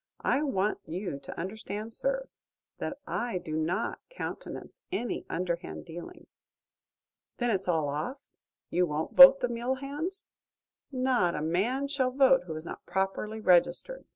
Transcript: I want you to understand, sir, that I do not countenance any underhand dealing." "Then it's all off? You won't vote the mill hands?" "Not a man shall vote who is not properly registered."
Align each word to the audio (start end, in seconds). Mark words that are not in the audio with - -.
I 0.25 0.41
want 0.41 0.79
you 0.87 1.19
to 1.19 1.39
understand, 1.39 1.93
sir, 1.93 2.27
that 2.79 2.97
I 3.05 3.37
do 3.37 3.55
not 3.55 3.99
countenance 4.09 4.81
any 4.91 5.27
underhand 5.29 5.85
dealing." 5.85 6.25
"Then 7.37 7.51
it's 7.51 7.67
all 7.67 7.87
off? 7.87 8.17
You 8.71 8.87
won't 8.87 9.13
vote 9.13 9.41
the 9.41 9.47
mill 9.47 9.75
hands?" 9.75 10.25
"Not 10.91 11.35
a 11.35 11.41
man 11.43 11.87
shall 11.87 12.09
vote 12.09 12.45
who 12.45 12.55
is 12.55 12.65
not 12.65 12.83
properly 12.87 13.39
registered." 13.39 14.05